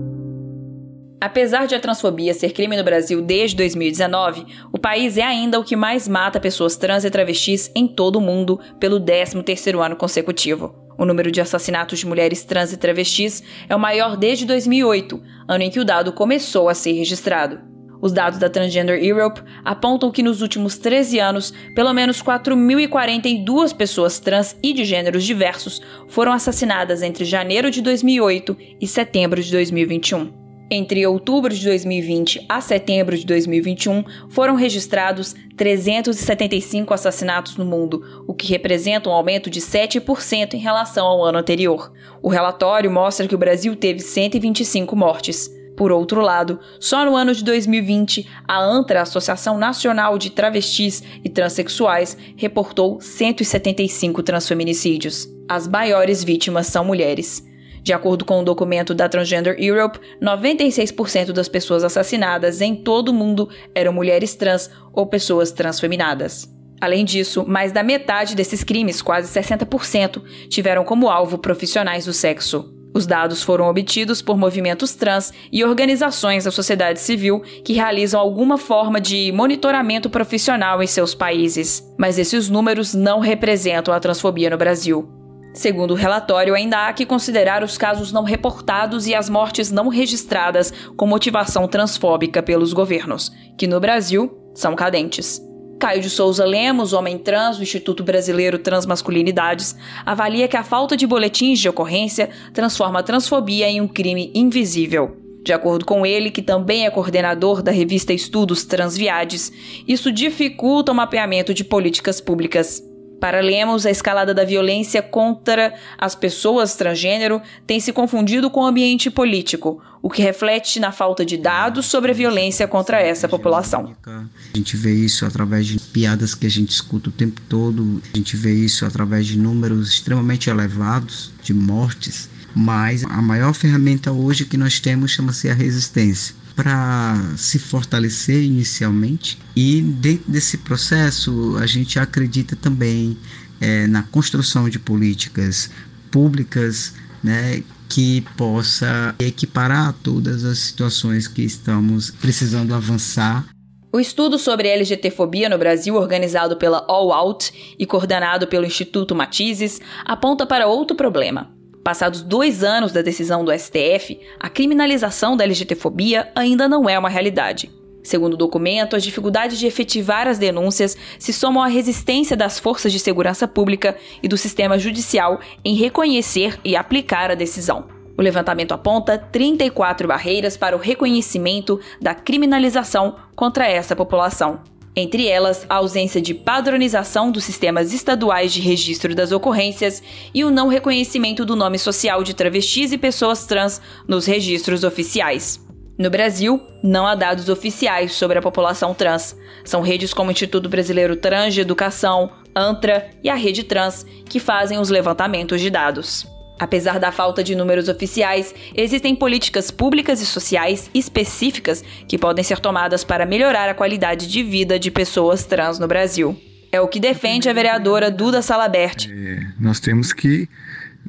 Apesar 1.20 1.66
de 1.66 1.74
a 1.74 1.80
transfobia 1.80 2.32
ser 2.32 2.50
crime 2.52 2.74
no 2.78 2.82
Brasil 2.82 3.20
desde 3.20 3.54
2019, 3.58 4.46
o 4.72 4.78
país 4.78 5.18
é 5.18 5.22
ainda 5.22 5.60
o 5.60 5.64
que 5.64 5.76
mais 5.76 6.08
mata 6.08 6.40
pessoas 6.40 6.78
trans 6.78 7.04
e 7.04 7.10
travestis 7.10 7.70
em 7.76 7.86
todo 7.86 8.16
o 8.16 8.22
mundo 8.22 8.58
pelo 8.80 8.98
13º 8.98 9.84
ano 9.84 9.96
consecutivo. 9.96 10.74
O 10.96 11.04
número 11.04 11.30
de 11.30 11.38
assassinatos 11.38 11.98
de 11.98 12.06
mulheres 12.06 12.42
trans 12.42 12.72
e 12.72 12.78
travestis 12.78 13.42
é 13.68 13.76
o 13.76 13.78
maior 13.78 14.16
desde 14.16 14.46
2008, 14.46 15.22
ano 15.46 15.62
em 15.62 15.70
que 15.70 15.78
o 15.78 15.84
dado 15.84 16.10
começou 16.10 16.70
a 16.70 16.74
ser 16.74 16.92
registrado. 16.92 17.60
Os 18.00 18.12
dados 18.12 18.38
da 18.38 18.48
Transgender 18.48 19.04
Europe 19.04 19.42
apontam 19.62 20.10
que 20.10 20.22
nos 20.22 20.40
últimos 20.40 20.78
13 20.78 21.18
anos, 21.18 21.52
pelo 21.74 21.92
menos 21.92 22.22
4.042 22.22 23.76
pessoas 23.76 24.18
trans 24.18 24.56
e 24.62 24.72
de 24.72 24.86
gêneros 24.86 25.24
diversos 25.24 25.82
foram 26.08 26.32
assassinadas 26.32 27.02
entre 27.02 27.26
janeiro 27.26 27.70
de 27.70 27.82
2008 27.82 28.56
e 28.80 28.86
setembro 28.86 29.42
de 29.42 29.52
2021. 29.52 30.49
Entre 30.72 31.04
outubro 31.04 31.52
de 31.52 31.64
2020 31.64 32.46
a 32.48 32.60
setembro 32.60 33.18
de 33.18 33.26
2021, 33.26 34.04
foram 34.28 34.54
registrados 34.54 35.34
375 35.56 36.94
assassinatos 36.94 37.56
no 37.56 37.64
mundo, 37.64 38.24
o 38.24 38.32
que 38.32 38.46
representa 38.46 39.10
um 39.10 39.12
aumento 39.12 39.50
de 39.50 39.60
7% 39.60 40.54
em 40.54 40.58
relação 40.58 41.04
ao 41.04 41.24
ano 41.24 41.38
anterior. 41.38 41.92
O 42.22 42.28
relatório 42.28 42.88
mostra 42.88 43.26
que 43.26 43.34
o 43.34 43.38
Brasil 43.38 43.74
teve 43.74 43.98
125 43.98 44.94
mortes. 44.94 45.50
Por 45.76 45.90
outro 45.90 46.20
lado, 46.20 46.60
só 46.78 47.04
no 47.04 47.16
ano 47.16 47.34
de 47.34 47.42
2020, 47.42 48.28
a 48.46 48.62
ANTRA, 48.62 49.02
Associação 49.02 49.58
Nacional 49.58 50.18
de 50.18 50.30
Travestis 50.30 51.02
e 51.24 51.28
Transsexuais, 51.28 52.16
reportou 52.36 53.00
175 53.00 54.22
transfeminicídios. 54.22 55.26
As 55.48 55.66
maiores 55.66 56.22
vítimas 56.22 56.68
são 56.68 56.84
mulheres. 56.84 57.49
De 57.82 57.92
acordo 57.92 58.24
com 58.24 58.38
o 58.38 58.40
um 58.40 58.44
documento 58.44 58.94
da 58.94 59.08
Transgender 59.08 59.56
Europe, 59.58 59.98
96% 60.22 61.32
das 61.32 61.48
pessoas 61.48 61.82
assassinadas 61.82 62.60
em 62.60 62.74
todo 62.74 63.08
o 63.08 63.14
mundo 63.14 63.48
eram 63.74 63.92
mulheres 63.92 64.34
trans 64.34 64.70
ou 64.92 65.06
pessoas 65.06 65.50
transfeminadas. 65.52 66.48
Além 66.80 67.04
disso, 67.04 67.44
mais 67.46 67.72
da 67.72 67.82
metade 67.82 68.34
desses 68.34 68.64
crimes, 68.64 69.02
quase 69.02 69.30
60%, 69.38 70.22
tiveram 70.48 70.84
como 70.84 71.10
alvo 71.10 71.36
profissionais 71.36 72.06
do 72.06 72.12
sexo. 72.12 72.74
Os 72.92 73.06
dados 73.06 73.42
foram 73.42 73.68
obtidos 73.68 74.20
por 74.20 74.36
movimentos 74.36 74.94
trans 74.94 75.32
e 75.52 75.62
organizações 75.62 76.44
da 76.44 76.50
sociedade 76.50 76.98
civil 76.98 77.40
que 77.64 77.72
realizam 77.72 78.20
alguma 78.20 78.58
forma 78.58 79.00
de 79.00 79.30
monitoramento 79.30 80.10
profissional 80.10 80.82
em 80.82 80.86
seus 80.86 81.14
países. 81.14 81.84
Mas 81.96 82.18
esses 82.18 82.48
números 82.48 82.94
não 82.94 83.20
representam 83.20 83.94
a 83.94 84.00
transfobia 84.00 84.50
no 84.50 84.58
Brasil. 84.58 85.19
Segundo 85.52 85.92
o 85.92 85.96
relatório, 85.96 86.54
ainda 86.54 86.86
há 86.86 86.92
que 86.92 87.04
considerar 87.04 87.64
os 87.64 87.76
casos 87.76 88.12
não 88.12 88.22
reportados 88.22 89.06
e 89.06 89.14
as 89.14 89.28
mortes 89.28 89.70
não 89.70 89.88
registradas 89.88 90.72
com 90.96 91.06
motivação 91.06 91.66
transfóbica 91.66 92.42
pelos 92.42 92.72
governos, 92.72 93.32
que 93.58 93.66
no 93.66 93.80
Brasil 93.80 94.38
são 94.54 94.76
cadentes. 94.76 95.40
Caio 95.80 96.02
de 96.02 96.10
Souza 96.10 96.44
Lemos, 96.44 96.92
homem 96.92 97.18
trans 97.18 97.56
do 97.56 97.62
Instituto 97.62 98.04
Brasileiro 98.04 98.58
Transmasculinidades, 98.58 99.74
avalia 100.04 100.46
que 100.46 100.56
a 100.56 100.62
falta 100.62 100.96
de 100.96 101.06
boletins 101.06 101.58
de 101.58 101.68
ocorrência 101.68 102.28
transforma 102.52 103.00
a 103.00 103.02
transfobia 103.02 103.68
em 103.68 103.80
um 103.80 103.88
crime 103.88 104.30
invisível. 104.34 105.16
De 105.42 105.54
acordo 105.54 105.86
com 105.86 106.04
ele, 106.04 106.30
que 106.30 106.42
também 106.42 106.84
é 106.84 106.90
coordenador 106.90 107.62
da 107.62 107.72
revista 107.72 108.12
Estudos 108.12 108.64
Transviades, 108.64 109.50
isso 109.88 110.12
dificulta 110.12 110.92
o 110.92 110.94
mapeamento 110.94 111.54
de 111.54 111.64
políticas 111.64 112.20
públicas. 112.20 112.89
Para 113.20 113.42
Lemos, 113.42 113.84
a 113.84 113.90
escalada 113.90 114.32
da 114.32 114.44
violência 114.44 115.02
contra 115.02 115.74
as 115.98 116.14
pessoas 116.14 116.74
transgênero 116.74 117.42
tem 117.66 117.78
se 117.78 117.92
confundido 117.92 118.48
com 118.48 118.60
o 118.60 118.66
ambiente 118.66 119.10
político, 119.10 119.82
o 120.00 120.08
que 120.08 120.22
reflete 120.22 120.80
na 120.80 120.90
falta 120.90 121.22
de 121.24 121.36
dados 121.36 121.84
sobre 121.84 122.12
a 122.12 122.14
violência 122.14 122.66
contra 122.66 122.98
essa 122.98 123.28
população. 123.28 123.94
A 124.06 124.56
gente 124.56 124.74
vê 124.74 124.94
isso 124.94 125.26
através 125.26 125.66
de 125.66 125.78
piadas 125.78 126.34
que 126.34 126.46
a 126.46 126.50
gente 126.50 126.70
escuta 126.70 127.10
o 127.10 127.12
tempo 127.12 127.42
todo, 127.46 128.00
a 128.14 128.16
gente 128.16 128.36
vê 128.36 128.54
isso 128.54 128.86
através 128.86 129.26
de 129.26 129.38
números 129.38 129.90
extremamente 129.90 130.48
elevados 130.48 131.30
de 131.42 131.52
mortes, 131.52 132.30
mas 132.54 133.04
a 133.04 133.20
maior 133.20 133.52
ferramenta 133.52 134.10
hoje 134.10 134.46
que 134.46 134.56
nós 134.56 134.80
temos 134.80 135.10
chama-se 135.10 135.50
a 135.50 135.54
resistência 135.54 136.39
para 136.54 137.16
se 137.36 137.58
fortalecer 137.58 138.42
inicialmente 138.42 139.38
e 139.56 139.80
dentro 139.80 140.30
desse 140.30 140.58
processo 140.58 141.56
a 141.58 141.66
gente 141.66 141.98
acredita 141.98 142.56
também 142.56 143.16
é, 143.60 143.86
na 143.86 144.02
construção 144.02 144.68
de 144.68 144.78
políticas 144.78 145.70
públicas 146.10 146.94
né, 147.22 147.62
que 147.88 148.22
possa 148.36 149.14
equiparar 149.18 149.92
todas 150.02 150.44
as 150.44 150.58
situações 150.58 151.28
que 151.28 151.42
estamos 151.42 152.10
precisando 152.10 152.74
avançar. 152.74 153.46
O 153.92 153.98
estudo 153.98 154.38
sobre 154.38 154.68
LGTfobia 154.68 155.48
no 155.48 155.58
Brasil, 155.58 155.96
organizado 155.96 156.56
pela 156.56 156.84
All 156.88 157.12
Out 157.12 157.76
e 157.78 157.84
coordenado 157.84 158.46
pelo 158.46 158.64
Instituto 158.64 159.14
Matizes, 159.14 159.80
aponta 160.04 160.46
para 160.46 160.68
outro 160.68 160.96
problema 160.96 161.59
Passados 161.82 162.22
dois 162.22 162.62
anos 162.62 162.92
da 162.92 163.00
decisão 163.00 163.44
do 163.44 163.52
STF, 163.52 164.20
a 164.38 164.50
criminalização 164.50 165.36
da 165.36 165.44
LGTfobia 165.44 166.30
ainda 166.34 166.68
não 166.68 166.88
é 166.88 166.98
uma 166.98 167.08
realidade. 167.08 167.70
Segundo 168.02 168.34
o 168.34 168.36
documento, 168.36 168.96
as 168.96 169.02
dificuldades 169.02 169.58
de 169.58 169.66
efetivar 169.66 170.26
as 170.26 170.38
denúncias 170.38 170.96
se 171.18 171.32
somam 171.32 171.62
à 171.62 171.66
resistência 171.66 172.36
das 172.36 172.58
forças 172.58 172.92
de 172.92 172.98
segurança 172.98 173.46
pública 173.46 173.96
e 174.22 174.28
do 174.28 174.36
sistema 174.36 174.78
judicial 174.78 175.40
em 175.64 175.74
reconhecer 175.74 176.58
e 176.64 176.76
aplicar 176.76 177.30
a 177.30 177.34
decisão. 177.34 177.86
O 178.16 178.22
levantamento 178.22 178.72
aponta 178.72 179.16
34 179.16 180.06
barreiras 180.06 180.56
para 180.56 180.76
o 180.76 180.78
reconhecimento 180.78 181.80
da 182.00 182.14
criminalização 182.14 183.16
contra 183.34 183.66
essa 183.66 183.96
população. 183.96 184.60
Entre 185.00 185.26
elas, 185.26 185.64
a 185.66 185.76
ausência 185.76 186.20
de 186.20 186.34
padronização 186.34 187.30
dos 187.32 187.42
sistemas 187.42 187.94
estaduais 187.94 188.52
de 188.52 188.60
registro 188.60 189.14
das 189.14 189.32
ocorrências 189.32 190.02
e 190.34 190.44
o 190.44 190.50
não 190.50 190.68
reconhecimento 190.68 191.42
do 191.42 191.56
nome 191.56 191.78
social 191.78 192.22
de 192.22 192.34
travestis 192.34 192.92
e 192.92 192.98
pessoas 192.98 193.46
trans 193.46 193.80
nos 194.06 194.26
registros 194.26 194.84
oficiais. 194.84 195.58
No 195.98 196.10
Brasil, 196.10 196.60
não 196.82 197.06
há 197.06 197.14
dados 197.14 197.48
oficiais 197.48 198.12
sobre 198.12 198.38
a 198.38 198.42
população 198.42 198.92
trans. 198.92 199.34
São 199.64 199.80
redes 199.80 200.12
como 200.12 200.28
o 200.28 200.32
Instituto 200.32 200.68
Brasileiro 200.68 201.16
Trans 201.16 201.54
de 201.54 201.62
Educação, 201.62 202.32
ANTRA 202.54 203.08
e 203.24 203.30
a 203.30 203.34
Rede 203.34 203.64
Trans 203.64 204.04
que 204.26 204.38
fazem 204.38 204.78
os 204.78 204.90
levantamentos 204.90 205.62
de 205.62 205.70
dados. 205.70 206.26
Apesar 206.60 207.00
da 207.00 207.10
falta 207.10 207.42
de 207.42 207.54
números 207.54 207.88
oficiais, 207.88 208.54
existem 208.74 209.16
políticas 209.16 209.70
públicas 209.70 210.20
e 210.20 210.26
sociais 210.26 210.90
específicas 210.92 211.82
que 212.06 212.18
podem 212.18 212.44
ser 212.44 212.58
tomadas 212.58 213.02
para 213.02 213.24
melhorar 213.24 213.70
a 213.70 213.74
qualidade 213.74 214.28
de 214.28 214.42
vida 214.42 214.78
de 214.78 214.90
pessoas 214.90 215.46
trans 215.46 215.78
no 215.78 215.88
Brasil. 215.88 216.38
É 216.70 216.78
o 216.78 216.86
que 216.86 217.00
defende 217.00 217.48
a 217.48 217.54
vereadora 217.54 218.10
Duda 218.10 218.42
Salabert. 218.42 219.08
É, 219.10 219.46
nós 219.58 219.80
temos 219.80 220.12
que 220.12 220.46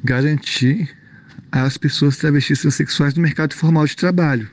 garantir 0.02 0.88
as 1.52 1.76
pessoas 1.76 2.16
travestis 2.16 2.62
transexuais 2.62 3.12
no 3.12 3.20
mercado 3.20 3.54
formal 3.54 3.86
de 3.86 3.94
trabalho, 3.94 4.50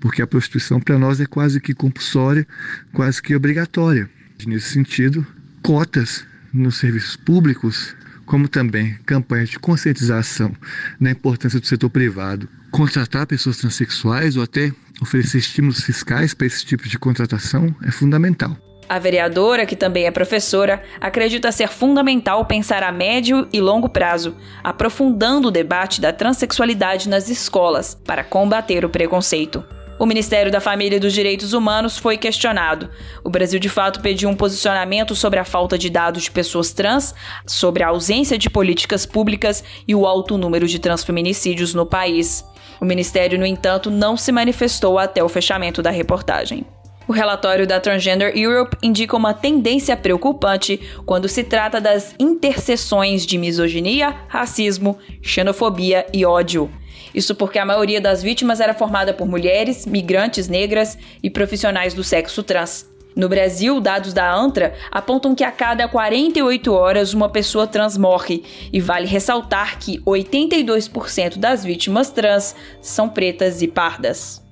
porque 0.00 0.20
a 0.20 0.26
prostituição 0.26 0.80
para 0.80 0.98
nós 0.98 1.20
é 1.20 1.26
quase 1.26 1.60
que 1.60 1.72
compulsória, 1.72 2.44
quase 2.92 3.22
que 3.22 3.36
obrigatória. 3.36 4.10
Nesse 4.44 4.72
sentido, 4.72 5.24
cotas 5.62 6.26
nos 6.52 6.78
serviços 6.78 7.14
públicos 7.14 7.94
como 8.26 8.48
também 8.48 8.94
campanhas 9.06 9.50
de 9.50 9.58
conscientização 9.58 10.52
na 10.98 11.10
importância 11.10 11.60
do 11.60 11.66
setor 11.66 11.90
privado, 11.90 12.48
contratar 12.70 13.26
pessoas 13.26 13.58
transexuais 13.58 14.36
ou 14.36 14.42
até 14.42 14.72
oferecer 15.00 15.38
estímulos 15.38 15.80
fiscais 15.80 16.34
para 16.34 16.46
esse 16.46 16.64
tipo 16.64 16.88
de 16.88 16.98
contratação 16.98 17.74
é 17.86 17.90
fundamental. 17.90 18.56
A 18.88 18.98
vereadora, 18.98 19.64
que 19.64 19.76
também 19.76 20.04
é 20.04 20.10
professora, 20.10 20.82
acredita 21.00 21.50
ser 21.50 21.68
fundamental 21.68 22.44
pensar 22.44 22.82
a 22.82 22.92
médio 22.92 23.48
e 23.52 23.60
longo 23.60 23.88
prazo, 23.88 24.36
aprofundando 24.62 25.48
o 25.48 25.50
debate 25.50 26.00
da 26.00 26.12
transexualidade 26.12 27.08
nas 27.08 27.30
escolas 27.30 27.94
para 27.94 28.22
combater 28.22 28.84
o 28.84 28.90
preconceito. 28.90 29.64
O 29.98 30.06
Ministério 30.06 30.50
da 30.50 30.60
Família 30.60 30.96
e 30.96 31.00
dos 31.00 31.12
Direitos 31.12 31.52
Humanos 31.52 31.96
foi 31.96 32.16
questionado. 32.16 32.90
O 33.22 33.30
Brasil, 33.30 33.60
de 33.60 33.68
fato, 33.68 34.00
pediu 34.00 34.28
um 34.28 34.34
posicionamento 34.34 35.14
sobre 35.14 35.38
a 35.38 35.44
falta 35.44 35.78
de 35.78 35.88
dados 35.88 36.24
de 36.24 36.30
pessoas 36.30 36.72
trans, 36.72 37.14
sobre 37.46 37.82
a 37.82 37.88
ausência 37.88 38.36
de 38.36 38.50
políticas 38.50 39.06
públicas 39.06 39.62
e 39.86 39.94
o 39.94 40.04
alto 40.04 40.36
número 40.36 40.66
de 40.66 40.80
transfeminicídios 40.80 41.74
no 41.74 41.86
país. 41.86 42.44
O 42.80 42.84
Ministério, 42.84 43.38
no 43.38 43.46
entanto, 43.46 43.90
não 43.90 44.16
se 44.16 44.32
manifestou 44.32 44.98
até 44.98 45.22
o 45.22 45.28
fechamento 45.28 45.80
da 45.80 45.90
reportagem. 45.90 46.66
O 47.06 47.12
relatório 47.12 47.66
da 47.66 47.78
Transgender 47.78 48.32
Europe 48.34 48.78
indica 48.82 49.14
uma 49.14 49.34
tendência 49.34 49.94
preocupante 49.94 50.80
quando 51.04 51.28
se 51.28 51.44
trata 51.44 51.78
das 51.78 52.14
interseções 52.18 53.26
de 53.26 53.36
misoginia, 53.36 54.14
racismo, 54.26 54.98
xenofobia 55.20 56.06
e 56.14 56.24
ódio. 56.24 56.70
Isso 57.14 57.34
porque 57.34 57.58
a 57.58 57.66
maioria 57.66 58.00
das 58.00 58.22
vítimas 58.22 58.58
era 58.58 58.72
formada 58.72 59.12
por 59.12 59.26
mulheres, 59.26 59.84
migrantes 59.84 60.48
negras 60.48 60.96
e 61.22 61.28
profissionais 61.28 61.92
do 61.92 62.02
sexo 62.02 62.42
trans. 62.42 62.88
No 63.14 63.28
Brasil, 63.28 63.80
dados 63.80 64.12
da 64.12 64.34
ANTRA 64.34 64.74
apontam 64.90 65.34
que 65.34 65.44
a 65.44 65.52
cada 65.52 65.86
48 65.86 66.72
horas 66.72 67.14
uma 67.14 67.28
pessoa 67.28 67.66
trans 67.66 67.96
morre, 67.96 68.42
e 68.72 68.80
vale 68.80 69.06
ressaltar 69.06 69.78
que 69.78 70.00
82% 70.00 71.38
das 71.38 71.64
vítimas 71.64 72.10
trans 72.10 72.56
são 72.80 73.08
pretas 73.08 73.62
e 73.62 73.68
pardas. 73.68 74.43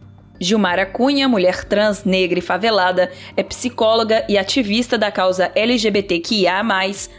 Gilmara 0.42 0.84
Cunha, 0.84 1.28
mulher 1.28 1.64
trans, 1.64 2.04
negra 2.04 2.40
e 2.40 2.42
favelada, 2.42 3.12
é 3.36 3.42
psicóloga 3.44 4.26
e 4.28 4.36
ativista 4.36 4.98
da 4.98 5.10
causa 5.10 5.52
LGBTQIA, 5.54 6.62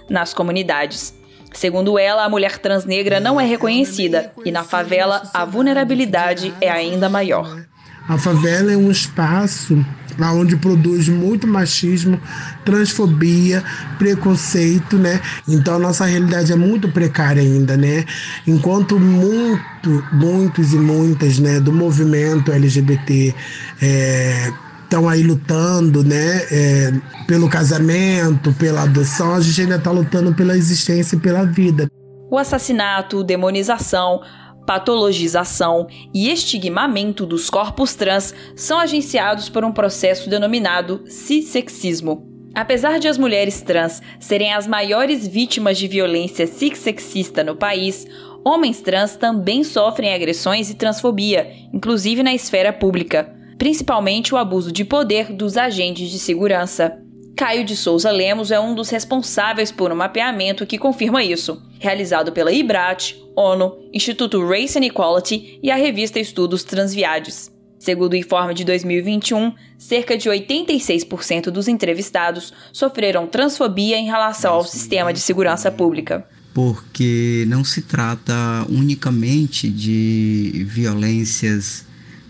nas 0.10 0.34
comunidades. 0.34 1.18
Segundo 1.54 1.98
ela, 1.98 2.26
a 2.26 2.30
mulher 2.30 2.58
trans 2.58 2.84
negra 2.84 3.22
não 3.22 3.40
é 3.40 3.46
reconhecida 3.46 4.34
e 4.44 4.52
na 4.52 4.64
favela 4.64 5.24
a 5.34 5.46
vulnerabilidade 5.46 6.54
é 6.60 6.70
ainda 6.70 7.08
maior. 7.08 7.66
A 8.08 8.18
favela 8.18 8.72
é 8.72 8.78
um 8.78 8.92
espaço 8.92 9.84
onde 10.20 10.56
produz 10.58 11.10
muito 11.10 11.48
machismo, 11.48 12.20
transfobia, 12.64 13.64
preconceito, 13.98 14.98
né? 14.98 15.20
Então 15.48 15.80
nossa 15.80 16.06
realidade 16.06 16.52
é 16.52 16.56
muito 16.56 16.90
precária 16.90 17.42
ainda, 17.42 17.76
né? 17.78 18.06
Enquanto 18.46 19.00
muito, 19.00 20.04
muitos 20.12 20.74
e 20.74 20.78
muitas, 20.78 21.40
né, 21.40 21.60
do 21.60 21.72
movimento 21.72 22.52
LGBT 22.52 23.34
é, 23.82 24.54
estão 24.84 25.10
aí 25.10 25.24
lutando, 25.24 26.04
né, 26.04 26.46
é, 26.52 26.94
pelo 27.26 27.50
casamento, 27.50 28.54
pela 28.54 28.84
adoção, 28.84 29.34
a 29.34 29.42
gente 29.42 29.62
ainda 29.62 29.78
está 29.78 29.90
lutando 29.90 30.34
pela 30.36 30.56
existência 30.56 31.16
e 31.16 31.20
pela 31.20 31.44
vida. 31.46 31.88
O 32.30 32.38
assassinato, 32.38 33.24
demonização, 33.24 34.22
patologização 34.66 35.88
e 36.14 36.30
estigmamento 36.30 37.26
dos 37.26 37.50
corpos 37.50 37.96
trans 37.96 38.34
são 38.56 38.80
agenciados 38.80 39.50
por 39.50 39.64
um 39.64 39.72
processo 39.72 40.30
denominado 40.30 41.04
cissexismo. 41.08 42.28
Apesar 42.56 43.00
de 43.00 43.08
as 43.08 43.18
mulheres 43.18 43.62
trans 43.62 44.02
serem 44.20 44.54
as 44.54 44.68
maiores 44.68 45.28
vítimas 45.28 45.78
de 45.78 45.88
violência 45.88 46.46
cissexista 46.46 47.44
no 47.44 47.56
país, 47.56 48.06
homens 48.46 48.80
trans 48.80 49.16
também 49.16 49.64
sofrem 49.64 50.14
agressões 50.14 50.70
e 50.70 50.76
transfobia, 50.76 51.52
inclusive 51.74 52.22
na 52.22 52.34
esfera 52.34 52.72
pública, 52.72 53.34
principalmente 53.58 54.36
o 54.36 54.38
abuso 54.38 54.72
de 54.72 54.86
poder 54.86 55.34
dos 55.34 55.58
agentes 55.58 56.12
de 56.12 56.20
segurança. 56.20 57.03
Caio 57.36 57.66
de 57.66 57.76
Souza 57.76 58.12
Lemos 58.12 58.52
é 58.52 58.60
um 58.60 58.76
dos 58.76 58.90
responsáveis 58.90 59.72
por 59.72 59.92
um 59.92 59.96
mapeamento 59.96 60.68
que 60.68 60.78
confirma 60.78 61.24
isso, 61.24 61.62
realizado 61.80 62.32
pela 62.32 62.52
IBRAT, 62.52 63.16
ONU, 63.36 63.90
Instituto 63.92 64.46
Race 64.46 64.78
and 64.78 64.86
Equality 64.86 65.60
e 65.62 65.72
a 65.72 65.76
revista 65.76 66.20
Estudos 66.20 66.64
Transviades. 66.64 67.52
Segundo 67.80 68.14
o 68.14 68.16
informe 68.16 68.54
de 68.54 68.64
2021, 68.64 69.52
cerca 69.80 70.16
de 70.16 70.30
86% 70.30 71.50
dos 71.50 71.68
entrevistados 71.68 72.54
sofreram 72.72 73.26
transfobia 73.26 73.98
em 73.98 74.06
relação 74.06 74.54
ao 74.54 74.64
sistema 74.64 75.12
de 75.12 75.20
segurança 75.20 75.72
pública. 75.72 76.26
Porque 76.54 77.46
não 77.48 77.64
se 77.64 77.82
trata 77.82 78.34
unicamente 78.70 79.70
de 79.70 80.66
violências 80.70 81.84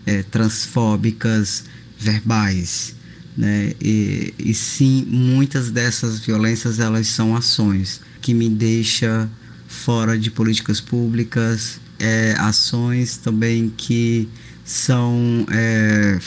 é, 0.06 0.22
transfóbicas 0.22 1.66
verbais 1.98 2.96
né? 3.36 3.72
E, 3.80 4.34
e 4.38 4.54
sim, 4.54 5.04
muitas 5.08 5.70
dessas 5.70 6.20
violências 6.20 6.78
elas 6.78 7.08
são 7.08 7.36
ações 7.36 8.00
que 8.20 8.32
me 8.32 8.48
deixa 8.48 9.28
fora 9.66 10.18
de 10.18 10.30
políticas 10.30 10.80
públicas, 10.80 11.80
é, 11.98 12.34
ações 12.38 13.16
também 13.16 13.72
que 13.76 14.28
são 14.64 15.46
é, 15.50 16.18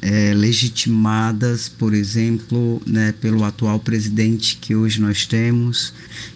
é, 0.00 0.34
legitimadas, 0.34 1.68
por 1.68 1.92
exemplo, 1.92 2.80
né, 2.86 3.12
pelo 3.20 3.44
atual 3.44 3.78
presidente 3.78 4.56
que 4.56 4.74
hoje 4.74 5.00
nós 5.00 5.26
temos. 5.26 5.92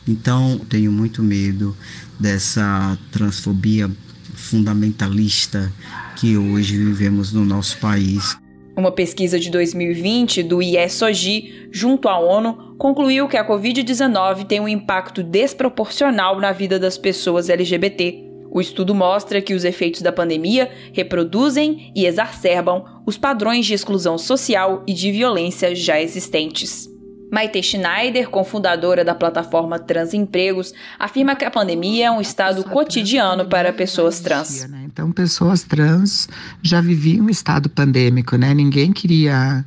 Então, 0.07 0.61
tenho 0.69 0.93
muito 0.93 1.23
medo 1.23 1.77
dessa 2.19 2.99
transfobia 3.11 3.91
fundamentalista 4.35 5.73
que 6.17 6.37
hoje 6.37 6.77
vivemos 6.77 7.33
no 7.33 7.45
nosso 7.45 7.79
país. 7.79 8.37
Uma 8.77 8.93
pesquisa 8.93 9.41
de 9.41 9.51
2020 9.51 10.43
do 10.43 10.61
IESOGI, 10.61 11.71
junto 11.73 12.11
à 12.11 12.19
ONU, 12.19 12.77
concluiu 12.77 13.27
que 13.27 13.39
a 13.39 13.49
Covid-19 13.49 14.45
tem 14.45 14.61
um 14.61 14.69
impacto 14.69 15.23
desproporcional 15.23 16.39
na 16.39 16.53
vida 16.53 16.79
das 16.79 16.99
pessoas 16.99 17.49
LGBT. 17.49 18.23
O 18.51 18.61
estudo 18.61 18.95
mostra 18.95 19.41
que 19.41 19.55
os 19.55 19.65
efeitos 19.65 20.03
da 20.03 20.13
pandemia 20.13 20.71
reproduzem 20.93 21.91
e 21.97 22.05
exacerbam 22.05 22.85
os 23.07 23.17
padrões 23.17 23.65
de 23.65 23.73
exclusão 23.73 24.19
social 24.19 24.83
e 24.87 24.93
de 24.93 25.11
violência 25.11 25.75
já 25.75 25.99
existentes. 25.99 26.96
Maite 27.31 27.63
Schneider, 27.63 28.29
cofundadora 28.29 29.05
da 29.05 29.15
plataforma 29.15 29.79
Transempregos, 29.79 30.73
afirma 30.99 31.35
que 31.35 31.45
a 31.45 31.51
pandemia 31.51 32.07
é 32.07 32.11
um 32.11 32.21
estado 32.21 32.63
cotidiano 32.65 33.47
para 33.47 33.73
pessoas 33.73 34.21
trans. 34.21 34.69
Né? 34.69 34.85
Então, 34.87 35.11
pessoas 35.11 35.63
trans 35.63 36.29
já 36.63 36.81
viviam 36.81 37.27
um 37.27 37.31
estado 37.31 37.69
pandêmico, 37.69 38.37
né? 38.37 38.55
Ninguém 38.55 38.93
queria 38.93 39.65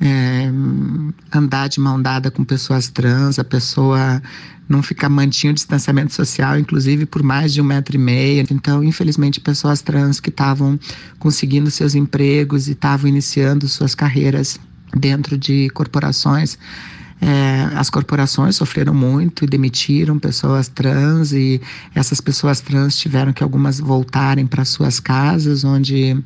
é, 0.00 0.50
andar 1.32 1.68
de 1.68 1.80
mão 1.80 2.00
dada 2.00 2.30
com 2.30 2.44
pessoas 2.44 2.88
trans, 2.88 3.38
a 3.38 3.44
pessoa 3.44 4.20
não 4.68 4.82
ficar 4.82 5.08
mantinha 5.08 5.50
o 5.50 5.54
distanciamento 5.54 6.12
social, 6.12 6.58
inclusive 6.58 7.06
por 7.06 7.22
mais 7.22 7.54
de 7.54 7.60
um 7.60 7.64
metro 7.64 7.96
e 7.96 7.98
meio. 7.98 8.44
Então, 8.50 8.84
infelizmente, 8.84 9.40
pessoas 9.40 9.80
trans 9.80 10.20
que 10.20 10.28
estavam 10.28 10.78
conseguindo 11.18 11.70
seus 11.70 11.94
empregos 11.94 12.68
e 12.68 12.72
estavam 12.72 13.08
iniciando 13.08 13.66
suas 13.66 13.94
carreiras 13.94 14.60
dentro 14.94 15.36
de 15.36 15.68
corporações. 15.70 16.58
É, 17.20 17.76
as 17.76 17.90
corporações 17.90 18.54
sofreram 18.54 18.94
muito 18.94 19.44
e 19.44 19.46
demitiram 19.48 20.18
pessoas 20.18 20.68
trans 20.68 21.32
e 21.32 21.60
essas 21.94 22.20
pessoas 22.20 22.60
trans 22.60 22.96
tiveram 22.96 23.32
que 23.32 23.42
algumas 23.42 23.80
voltarem 23.80 24.46
para 24.46 24.64
suas 24.64 25.00
casas, 25.00 25.64
onde, 25.64 26.16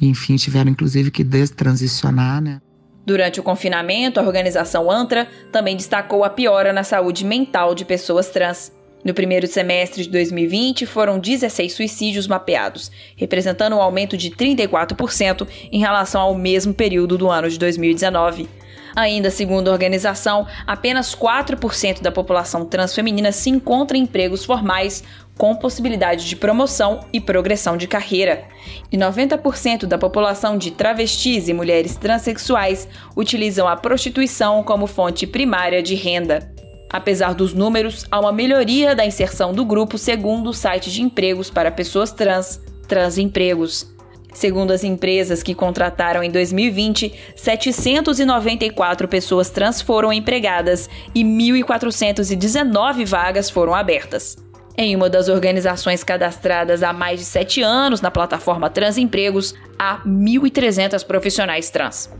enfim, 0.00 0.36
tiveram 0.36 0.70
inclusive 0.70 1.10
que 1.10 1.22
destransicionar, 1.22 2.40
né? 2.40 2.60
Durante 3.04 3.40
o 3.40 3.42
confinamento, 3.42 4.20
a 4.20 4.22
organização 4.22 4.90
ANTRA 4.90 5.26
também 5.50 5.76
destacou 5.76 6.22
a 6.22 6.30
piora 6.30 6.72
na 6.72 6.84
saúde 6.84 7.24
mental 7.24 7.74
de 7.74 7.84
pessoas 7.84 8.28
trans. 8.30 8.72
No 9.02 9.14
primeiro 9.14 9.46
semestre 9.46 10.02
de 10.02 10.10
2020, 10.10 10.84
foram 10.84 11.18
16 11.18 11.72
suicídios 11.72 12.28
mapeados, 12.28 12.90
representando 13.16 13.74
um 13.74 13.80
aumento 13.80 14.14
de 14.14 14.30
34% 14.30 15.48
em 15.72 15.80
relação 15.80 16.20
ao 16.20 16.34
mesmo 16.34 16.74
período 16.74 17.16
do 17.16 17.30
ano 17.30 17.48
de 17.48 17.58
2019. 17.58 18.48
Ainda 18.94 19.30
segundo 19.30 19.68
a 19.68 19.72
organização, 19.72 20.46
apenas 20.66 21.14
4% 21.14 22.02
da 22.02 22.12
população 22.12 22.66
transfeminina 22.66 23.32
se 23.32 23.48
encontra 23.48 23.96
em 23.96 24.02
empregos 24.02 24.44
formais 24.44 25.02
com 25.38 25.54
possibilidade 25.54 26.28
de 26.28 26.36
promoção 26.36 27.00
e 27.12 27.20
progressão 27.20 27.76
de 27.78 27.86
carreira. 27.86 28.44
E 28.92 28.98
90% 28.98 29.86
da 29.86 29.96
população 29.96 30.58
de 30.58 30.72
travestis 30.72 31.48
e 31.48 31.54
mulheres 31.54 31.96
transexuais 31.96 32.86
utilizam 33.16 33.66
a 33.66 33.76
prostituição 33.76 34.62
como 34.62 34.86
fonte 34.86 35.26
primária 35.26 35.82
de 35.82 35.94
renda. 35.94 36.52
Apesar 36.92 37.34
dos 37.34 37.54
números, 37.54 38.04
há 38.10 38.18
uma 38.18 38.32
melhoria 38.32 38.96
da 38.96 39.06
inserção 39.06 39.52
do 39.52 39.64
grupo 39.64 39.96
segundo 39.96 40.50
o 40.50 40.54
site 40.54 40.90
de 40.90 41.02
empregos 41.02 41.48
para 41.48 41.70
pessoas 41.70 42.10
trans, 42.10 42.60
Transempregos. 42.88 43.88
Segundo 44.32 44.72
as 44.72 44.82
empresas 44.82 45.42
que 45.42 45.54
contrataram 45.54 46.22
em 46.22 46.30
2020, 46.30 47.12
794 47.36 49.06
pessoas 49.06 49.50
trans 49.50 49.80
foram 49.80 50.12
empregadas 50.12 50.90
e 51.14 51.22
1.419 51.22 53.06
vagas 53.06 53.48
foram 53.48 53.74
abertas. 53.74 54.36
Em 54.76 54.96
uma 54.96 55.08
das 55.08 55.28
organizações 55.28 56.02
cadastradas 56.02 56.82
há 56.82 56.92
mais 56.92 57.20
de 57.20 57.26
sete 57.26 57.60
anos 57.62 58.00
na 58.00 58.10
plataforma 58.10 58.70
Transempregos, 58.70 59.54
há 59.78 60.00
1.300 60.06 61.04
profissionais 61.04 61.70
trans. 61.70 62.10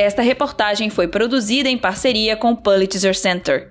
Esta 0.00 0.22
reportagem 0.22 0.90
foi 0.90 1.08
produzida 1.08 1.68
em 1.68 1.76
parceria 1.76 2.36
com 2.36 2.52
o 2.52 2.56
Pulitzer 2.56 3.18
Center. 3.18 3.68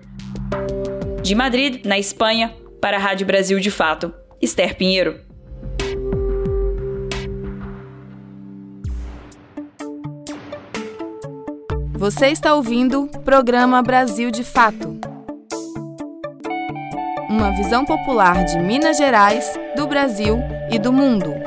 De 1.23 1.33
Madrid, 1.33 1.85
na 1.85 1.97
Espanha, 1.97 2.53
para 2.81 2.97
a 2.97 2.99
Rádio 2.99 3.25
Brasil 3.25 3.57
de 3.61 3.71
Fato, 3.71 4.13
Esther 4.41 4.75
Pinheiro. 4.75 5.21
Você 11.93 12.27
está 12.27 12.53
ouvindo 12.53 13.03
o 13.03 13.19
programa 13.21 13.81
Brasil 13.81 14.29
de 14.29 14.43
Fato. 14.43 14.99
Uma 17.29 17.51
visão 17.55 17.85
popular 17.85 18.43
de 18.43 18.59
Minas 18.59 18.97
Gerais, 18.97 19.57
do 19.77 19.87
Brasil 19.87 20.39
e 20.69 20.77
do 20.77 20.91
mundo. 20.91 21.46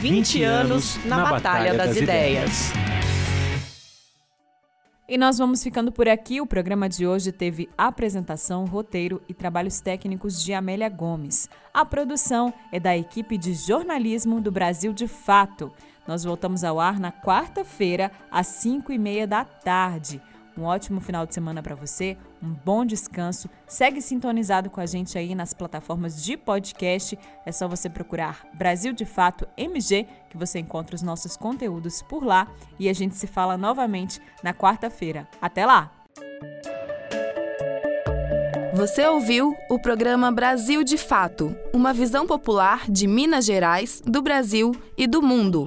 20 0.00 0.44
anos 0.44 1.04
na 1.04 1.28
Batalha 1.28 1.74
das 1.74 1.96
Ideias. 1.96 2.72
E 5.08 5.18
nós 5.18 5.38
vamos 5.38 5.60
ficando 5.60 5.90
por 5.90 6.08
aqui. 6.08 6.40
O 6.40 6.46
programa 6.46 6.88
de 6.88 7.04
hoje 7.04 7.32
teve 7.32 7.68
apresentação, 7.76 8.64
roteiro 8.64 9.20
e 9.28 9.34
trabalhos 9.34 9.80
técnicos 9.80 10.40
de 10.44 10.52
Amélia 10.52 10.88
Gomes. 10.88 11.48
A 11.74 11.84
produção 11.84 12.54
é 12.70 12.78
da 12.78 12.96
equipe 12.96 13.36
de 13.36 13.54
jornalismo 13.54 14.40
do 14.40 14.52
Brasil 14.52 14.92
de 14.92 15.08
Fato. 15.08 15.72
Nós 16.06 16.22
voltamos 16.22 16.62
ao 16.62 16.78
ar 16.78 17.00
na 17.00 17.10
quarta-feira, 17.10 18.12
às 18.30 18.46
5 18.46 18.92
e 18.92 18.98
meia 18.98 19.26
da 19.26 19.44
tarde. 19.44 20.22
Um 20.58 20.64
ótimo 20.64 21.00
final 21.00 21.24
de 21.24 21.32
semana 21.32 21.62
para 21.62 21.76
você, 21.76 22.16
um 22.42 22.48
bom 22.48 22.84
descanso. 22.84 23.48
Segue 23.64 24.02
sintonizado 24.02 24.68
com 24.68 24.80
a 24.80 24.86
gente 24.86 25.16
aí 25.16 25.32
nas 25.32 25.54
plataformas 25.54 26.20
de 26.20 26.36
podcast. 26.36 27.16
É 27.46 27.52
só 27.52 27.68
você 27.68 27.88
procurar 27.88 28.44
Brasil 28.54 28.92
de 28.92 29.04
Fato 29.04 29.46
MG 29.56 30.04
que 30.28 30.36
você 30.36 30.58
encontra 30.58 30.96
os 30.96 31.02
nossos 31.02 31.36
conteúdos 31.36 32.02
por 32.02 32.24
lá 32.24 32.48
e 32.76 32.88
a 32.88 32.92
gente 32.92 33.14
se 33.14 33.28
fala 33.28 33.56
novamente 33.56 34.20
na 34.42 34.52
quarta-feira. 34.52 35.28
Até 35.40 35.64
lá! 35.64 35.92
Você 38.74 39.06
ouviu 39.06 39.56
o 39.70 39.78
programa 39.78 40.32
Brasil 40.32 40.82
de 40.82 40.98
Fato, 40.98 41.54
uma 41.72 41.92
visão 41.92 42.26
popular 42.26 42.90
de 42.90 43.06
Minas 43.06 43.44
Gerais, 43.44 44.02
do 44.04 44.20
Brasil 44.20 44.72
e 44.96 45.06
do 45.06 45.22
mundo. 45.22 45.66